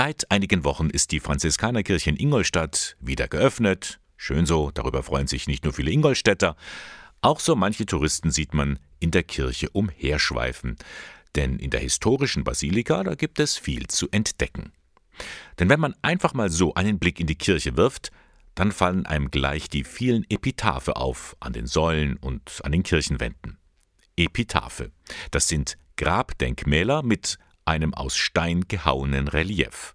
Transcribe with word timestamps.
Seit 0.00 0.30
einigen 0.30 0.62
Wochen 0.62 0.90
ist 0.90 1.10
die 1.10 1.18
Franziskanerkirche 1.18 2.08
in 2.08 2.16
Ingolstadt 2.16 2.96
wieder 3.00 3.26
geöffnet. 3.26 3.98
Schön 4.16 4.46
so, 4.46 4.70
darüber 4.70 5.02
freuen 5.02 5.26
sich 5.26 5.48
nicht 5.48 5.64
nur 5.64 5.72
viele 5.72 5.90
Ingolstädter, 5.90 6.54
auch 7.20 7.40
so 7.40 7.56
manche 7.56 7.84
Touristen 7.84 8.30
sieht 8.30 8.54
man 8.54 8.78
in 9.00 9.10
der 9.10 9.24
Kirche 9.24 9.68
umherschweifen. 9.70 10.76
Denn 11.34 11.58
in 11.58 11.70
der 11.70 11.80
historischen 11.80 12.44
Basilika, 12.44 13.02
da 13.02 13.16
gibt 13.16 13.40
es 13.40 13.58
viel 13.58 13.88
zu 13.88 14.08
entdecken. 14.12 14.70
Denn 15.58 15.68
wenn 15.68 15.80
man 15.80 15.96
einfach 16.00 16.32
mal 16.32 16.48
so 16.48 16.74
einen 16.74 17.00
Blick 17.00 17.18
in 17.18 17.26
die 17.26 17.34
Kirche 17.34 17.76
wirft, 17.76 18.12
dann 18.54 18.70
fallen 18.70 19.04
einem 19.04 19.32
gleich 19.32 19.68
die 19.68 19.82
vielen 19.82 20.24
Epitaphe 20.30 20.94
auf 20.94 21.36
an 21.40 21.54
den 21.54 21.66
Säulen 21.66 22.18
und 22.18 22.60
an 22.62 22.70
den 22.70 22.84
Kirchenwänden. 22.84 23.58
Epitaphe, 24.16 24.92
das 25.32 25.48
sind 25.48 25.76
Grabdenkmäler 25.96 27.02
mit 27.02 27.40
einem 27.68 27.94
aus 27.94 28.16
Stein 28.16 28.64
gehauenen 28.66 29.28
Relief. 29.28 29.94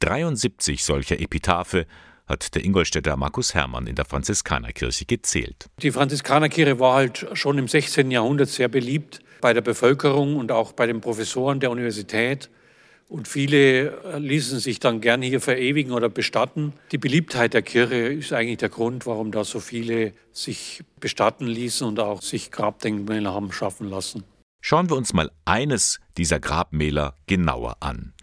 73 0.00 0.84
solcher 0.84 1.20
Epitaphe 1.20 1.86
hat 2.26 2.54
der 2.54 2.64
Ingolstädter 2.64 3.16
Markus 3.16 3.54
Hermann 3.54 3.86
in 3.86 3.94
der 3.94 4.04
Franziskanerkirche 4.04 5.04
gezählt. 5.04 5.66
Die 5.80 5.92
Franziskanerkirche 5.92 6.80
war 6.80 6.94
halt 6.94 7.26
schon 7.34 7.58
im 7.58 7.68
16. 7.68 8.10
Jahrhundert 8.10 8.48
sehr 8.48 8.68
beliebt 8.68 9.20
bei 9.40 9.52
der 9.52 9.60
Bevölkerung 9.60 10.36
und 10.36 10.50
auch 10.50 10.72
bei 10.72 10.86
den 10.86 11.00
Professoren 11.00 11.60
der 11.60 11.70
Universität. 11.70 12.50
Und 13.08 13.28
viele 13.28 14.18
ließen 14.18 14.58
sich 14.58 14.80
dann 14.80 15.00
gern 15.00 15.22
hier 15.22 15.40
verewigen 15.40 15.92
oder 15.92 16.08
bestatten. 16.08 16.72
Die 16.90 16.98
Beliebtheit 16.98 17.54
der 17.54 17.62
Kirche 17.62 17.94
ist 17.94 18.32
eigentlich 18.32 18.58
der 18.58 18.70
Grund, 18.70 19.06
warum 19.06 19.30
da 19.30 19.44
so 19.44 19.60
viele 19.60 20.14
sich 20.32 20.82
bestatten 20.98 21.46
ließen 21.46 21.86
und 21.86 22.00
auch 22.00 22.22
sich 22.22 22.50
Grabdenkmäler 22.50 23.32
haben 23.32 23.52
schaffen 23.52 23.88
lassen. 23.88 24.24
Schauen 24.66 24.88
wir 24.88 24.96
uns 24.96 25.12
mal 25.12 25.30
eines 25.44 26.00
dieser 26.16 26.40
Grabmäler 26.40 27.16
genauer 27.26 27.76
an. 27.80 28.14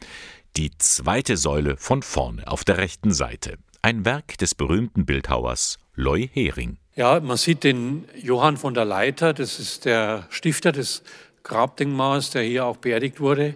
Die 0.58 0.72
zweite 0.80 1.38
Säule 1.38 1.78
von 1.78 2.02
vorne 2.02 2.48
auf 2.48 2.64
der 2.64 2.80
rechten 2.80 3.14
Seite. 3.14 3.60
Ein 3.84 4.06
Werk 4.06 4.40
des 4.40 4.56
berühmten 4.56 5.06
Bildhauers 5.06 5.78
Loy 5.94 6.28
Hering. 6.34 6.80
Ja, 6.96 7.20
man 7.20 7.38
sieht 7.38 7.64
den 7.64 8.06
Johann 8.20 8.58
von 8.58 8.74
der 8.74 8.86
Leiter, 8.86 9.36
das 9.36 9.60
ist 9.60 9.86
der 9.86 10.26
Stifter 10.32 10.72
des 10.72 11.04
Grabdenkmals, 11.44 12.32
der 12.32 12.42
hier 12.42 12.66
auch 12.66 12.78
beerdigt 12.78 13.20
wurde. 13.20 13.54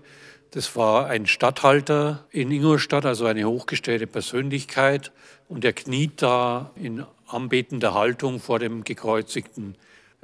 Das 0.52 0.76
war 0.76 1.08
ein 1.08 1.26
Statthalter 1.26 2.28
in 2.30 2.52
Ingolstadt, 2.52 3.08
also 3.08 3.26
eine 3.26 3.46
hochgestellte 3.46 4.06
Persönlichkeit. 4.06 5.12
Und 5.48 5.66
er 5.66 5.74
kniet 5.74 6.22
da 6.22 6.70
in 6.76 7.04
anbetender 7.26 7.96
Haltung 7.96 8.40
vor 8.40 8.60
dem 8.60 8.84
gekreuzigten 8.84 9.76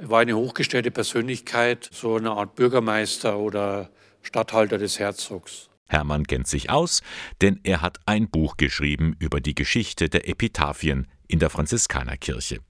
war 0.02 0.20
eine 0.20 0.36
hochgestellte 0.36 0.90
Persönlichkeit, 0.90 1.88
so 1.92 2.16
eine 2.16 2.32
Art 2.32 2.54
Bürgermeister 2.54 3.38
oder 3.38 3.90
Statthalter 4.22 4.78
des 4.78 4.98
Herzogs. 4.98 5.68
Hermann 5.86 6.26
kennt 6.26 6.48
sich 6.48 6.70
aus, 6.70 7.02
denn 7.40 7.60
er 7.64 7.82
hat 7.82 7.98
ein 8.06 8.28
Buch 8.28 8.56
geschrieben 8.56 9.14
über 9.18 9.40
die 9.40 9.54
Geschichte 9.54 10.08
der 10.08 10.28
Epitaphien 10.28 11.06
in 11.28 11.38
der 11.38 11.50
Franziskanerkirche. 11.50 12.60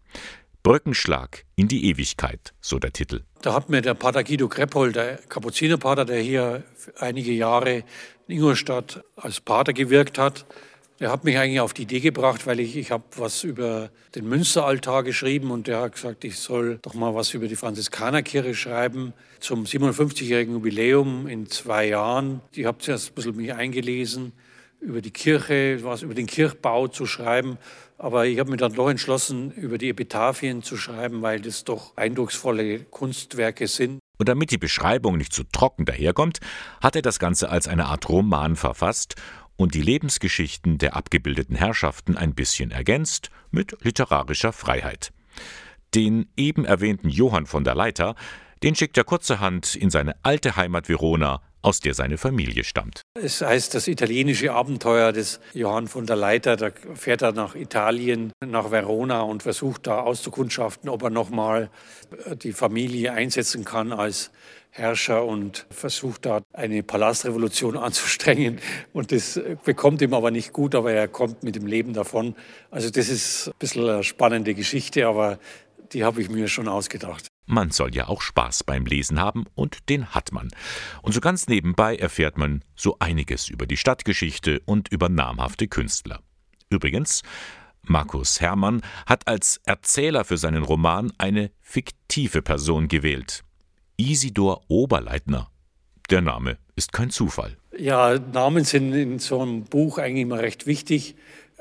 Brückenschlag 0.63 1.45
in 1.57 1.69
die 1.69 1.87
Ewigkeit, 1.87 2.53
so 2.61 2.79
der 2.79 2.93
Titel. 2.93 3.25
Da 3.43 3.53
hat 3.55 3.69
mir 3.69 3.83
der 3.83 3.95
Pater 3.95 4.23
Guido 4.23 4.49
Kreppol, 4.49 4.93
der 4.93 5.17
Kapuzinerpater, 5.29 6.05
der 6.05 6.21
hier 6.21 6.63
einige 6.99 7.33
Jahre 7.33 7.85
in 8.29 8.37
Ingolstadt 8.37 9.03
als 9.17 9.41
Pater 9.41 9.73
gewirkt 9.73 10.19
hat, 10.19 10.47
der 11.03 11.11
hat 11.11 11.25
mich 11.25 11.37
eigentlich 11.37 11.59
auf 11.59 11.75
die 11.75 11.83
Idee 11.83 11.99
gebracht, 11.99 12.47
weil 12.47 12.61
ich, 12.61 12.77
ich 12.77 12.93
habe 12.93 13.03
was 13.17 13.43
über 13.43 13.91
den 14.15 14.29
Münsteraltar 14.29 15.03
geschrieben 15.03 15.51
und 15.51 15.67
der 15.67 15.81
hat 15.81 15.95
gesagt, 15.95 16.23
ich 16.23 16.39
soll 16.39 16.79
doch 16.81 16.95
mal 16.95 17.13
was 17.13 17.35
über 17.35 17.49
die 17.49 17.57
Franziskanerkirche 17.57 18.55
schreiben 18.55 19.13
zum 19.41 19.65
57-jährigen 19.65 20.55
Jubiläum 20.55 21.27
in 21.27 21.49
zwei 21.49 21.89
Jahren. 21.89 22.41
Ich 22.53 22.67
habe 22.67 22.79
zuerst 22.79 23.11
ein 23.11 23.15
bisschen 23.17 23.35
mich 23.35 23.53
eingelesen, 23.53 24.33
über 24.81 25.01
die 25.01 25.11
Kirche, 25.11 25.81
was 25.83 26.03
über 26.03 26.15
den 26.15 26.29
Kirchbau 26.29 26.87
zu 26.87 27.05
schreiben. 27.05 27.59
Aber 27.99 28.27
ich 28.27 28.39
habe 28.39 28.53
mich 28.53 28.61
dann 28.61 28.73
doch 28.73 28.89
entschlossen, 28.89 29.51
über 29.53 29.79
die 29.79 29.89
Epitaphien 29.89 30.63
zu 30.63 30.77
schreiben, 30.77 31.21
weil 31.21 31.41
das 31.41 31.65
doch 31.65 31.97
eindrucksvolle 31.97 32.85
Kunstwerke 32.85 33.67
sind. 33.67 33.99
Und 34.19 34.29
damit 34.29 34.53
die 34.53 34.59
Beschreibung 34.59 35.17
nicht 35.17 35.33
zu 35.33 35.43
trocken 35.43 35.85
daherkommt, 35.85 36.39
hat 36.81 36.95
er 36.95 37.03
das 37.03 37.19
Ganze 37.19 37.49
als 37.49 37.67
eine 37.67 37.87
Art 37.87 38.09
Roman 38.09 38.55
verfasst 38.55 39.17
und 39.63 39.75
die 39.75 39.83
Lebensgeschichten 39.83 40.79
der 40.79 40.97
abgebildeten 40.97 41.55
Herrschaften 41.55 42.17
ein 42.17 42.35
bisschen 42.35 42.73
ergänzt 42.73 43.31
mit 43.53 43.77
literarischer 43.83 44.53
Freiheit. 44.53 45.13
Den 45.95 46.27
eben 46.37 46.65
erwähnten 46.65 47.09
Johann 47.09 47.47
von 47.47 47.63
der 47.63 47.77
Leiter, 47.77 48.17
den 48.65 48.75
schickt 48.75 48.99
er 48.99 49.05
kurzerhand 49.05 49.77
in 49.77 49.89
seine 49.89 50.17
alte 50.25 50.57
Heimat 50.57 50.89
Verona, 50.89 51.43
aus 51.63 51.81
der 51.81 51.95
seine 51.95 52.19
Familie 52.19 52.65
stammt. 52.65 53.03
Es 53.15 53.41
heißt 53.41 53.75
das 53.75 53.89
italienische 53.89 54.53
Abenteuer 54.53 55.13
des 55.13 55.41
Johann 55.55 55.89
von 55.89 56.07
der 56.07 56.17
Leiter. 56.17 56.57
Da 56.57 56.71
fährt 56.95 57.23
er 57.23 57.33
nach 57.33 57.55
Italien, 57.55 58.33
nach 58.45 58.71
Verona 58.71 59.23
und 59.23 59.43
versucht 59.43 59.87
da 59.87 60.01
auszukundschaften, 60.01 60.89
ob 60.89 61.03
er 61.03 61.11
nochmal 61.11 61.71
die 62.43 62.53
Familie 62.53 63.13
einsetzen 63.13 63.65
kann 63.65 63.93
als 63.93 64.31
Herrscher 64.71 65.25
und 65.25 65.67
versucht 65.71 66.25
da 66.25 66.41
eine 66.53 66.83
Palastrevolution 66.83 67.77
anzustrengen. 67.79 68.59
Und 68.93 69.13
das 69.13 69.41
bekommt 69.65 70.01
ihm 70.03 70.15
aber 70.15 70.31
nicht 70.31 70.53
gut, 70.53 70.75
aber 70.75 70.93
er 70.93 71.09
kommt 71.09 71.43
mit 71.43 71.57
dem 71.57 71.67
Leben 71.67 71.93
davon. 71.93 72.35
Also 72.71 72.91
das 72.91 73.09
ist 73.09 73.49
ein 73.49 73.55
bisschen 73.59 73.89
eine 73.89 74.03
spannende 74.03 74.55
Geschichte, 74.55 75.07
aber 75.07 75.39
die 75.93 76.05
habe 76.05 76.23
ich 76.23 76.31
mir 76.31 76.49
schon 76.49 76.69
ausgedacht. 76.69 77.32
Man 77.47 77.71
soll 77.71 77.95
ja 77.95 78.09
auch 78.09 78.23
Spaß 78.23 78.65
beim 78.65 78.87
Lesen 78.87 79.21
haben 79.21 79.45
und 79.55 79.89
den 79.89 80.07
hat 80.07 80.33
man. 80.33 80.49
Und 81.03 81.13
so 81.13 81.21
ganz 81.21 81.49
nebenbei 81.49 81.97
erfährt 81.97 82.39
man 82.39 82.65
so 82.77 82.97
einiges 83.01 83.49
über 83.49 83.67
die 83.67 83.77
Stadtgeschichte 83.77 84.61
und 84.65 84.89
über 84.89 85.09
namhafte 85.09 85.67
Künstler. 85.67 86.21
Übrigens, 86.71 87.23
Markus 87.83 88.41
Hermann 88.41 88.83
hat 89.07 89.27
als 89.27 89.61
Erzähler 89.65 90.25
für 90.25 90.37
seinen 90.37 90.63
Roman 90.63 91.13
eine 91.19 91.51
fiktive 91.61 92.43
Person 92.43 92.87
gewählt. 92.87 93.43
Isidor 93.97 94.63
Oberleitner. 94.69 95.51
Der 96.11 96.21
Name 96.21 96.59
ist 96.77 96.93
kein 96.93 97.11
Zufall. 97.11 97.57
Ja, 97.77 98.19
Namen 98.19 98.65
sind 98.65 98.93
in 98.93 99.19
so 99.19 99.41
einem 99.41 99.65
Buch 99.65 99.99
eigentlich 99.99 100.23
immer 100.23 100.39
recht 100.39 100.67
wichtig. 100.67 101.17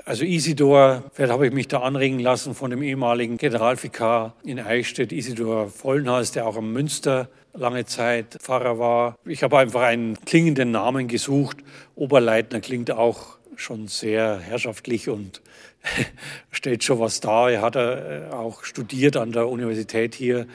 Also 0.05 0.23
Isidor, 0.25 1.03
vielleicht 1.13 1.31
habe 1.31 1.47
ich 1.47 1.53
mich 1.53 1.67
da 1.67 1.79
anregen 1.79 2.19
lassen 2.19 2.55
von 2.55 2.71
dem 2.71 2.81
ehemaligen 2.81 3.37
Generalvikar 3.37 4.35
in 4.43 4.59
Eichstätt, 4.59 5.11
Isidor 5.11 5.69
Vollenhaus, 5.69 6.31
der 6.31 6.47
auch 6.47 6.57
am 6.57 6.73
Münster 6.73 7.29
lange 7.53 7.85
Zeit 7.85 8.37
Pfarrer 8.41 8.79
war. 8.79 9.17
Ich 9.25 9.43
habe 9.43 9.59
einfach 9.59 9.81
einen 9.81 10.19
klingenden 10.25 10.71
Namen 10.71 11.07
gesucht. 11.07 11.57
Oberleitner 11.95 12.61
klingt 12.61 12.91
auch 12.91 13.37
schon 13.55 13.87
sehr 13.87 14.39
herrschaftlich 14.39 15.09
und 15.09 15.41
stellt 16.51 16.83
schon 16.83 16.99
was 16.99 17.19
dar. 17.19 17.51
Er 17.51 17.61
hat 17.61 17.75
äh, 17.75 18.23
auch 18.31 18.63
studiert 18.63 19.17
an 19.17 19.31
der 19.31 19.49
Universität 19.49 20.15
hier 20.15 20.47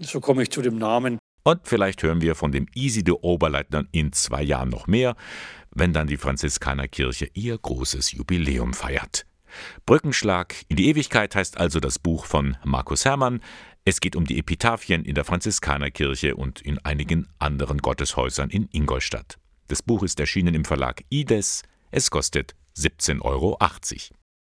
so 0.00 0.20
komme 0.20 0.42
ich 0.42 0.50
zu 0.50 0.62
dem 0.62 0.78
Namen. 0.78 1.18
Und 1.44 1.60
vielleicht 1.64 2.02
hören 2.02 2.20
wir 2.20 2.34
von 2.34 2.52
dem 2.52 2.66
Isidor 2.74 3.24
Oberleitner 3.24 3.84
in 3.92 4.12
zwei 4.12 4.42
Jahren 4.42 4.68
noch 4.68 4.86
mehr, 4.86 5.16
wenn 5.78 5.92
dann 5.92 6.06
die 6.06 6.16
Franziskanerkirche 6.16 7.30
ihr 7.34 7.56
großes 7.56 8.12
Jubiläum 8.12 8.74
feiert. 8.74 9.24
Brückenschlag 9.86 10.54
in 10.68 10.76
die 10.76 10.88
Ewigkeit 10.88 11.34
heißt 11.34 11.58
also 11.58 11.80
das 11.80 11.98
Buch 11.98 12.26
von 12.26 12.56
Markus 12.64 13.04
Hermann. 13.04 13.40
Es 13.84 14.00
geht 14.00 14.16
um 14.16 14.26
die 14.26 14.38
Epitaphien 14.38 15.04
in 15.04 15.14
der 15.14 15.24
Franziskanerkirche 15.24 16.36
und 16.36 16.60
in 16.60 16.78
einigen 16.84 17.28
anderen 17.38 17.78
Gotteshäusern 17.78 18.50
in 18.50 18.68
Ingolstadt. 18.72 19.38
Das 19.68 19.82
Buch 19.82 20.02
ist 20.02 20.20
erschienen 20.20 20.54
im 20.54 20.64
Verlag 20.64 21.02
Ides. 21.08 21.62
Es 21.90 22.10
kostet 22.10 22.54
17,80 22.76 23.22
Euro. 23.22 23.58